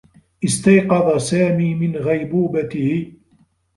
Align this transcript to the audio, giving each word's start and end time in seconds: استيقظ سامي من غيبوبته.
استيقظ 0.45 1.17
سامي 1.21 1.75
من 1.75 1.95
غيبوبته. 1.95 3.13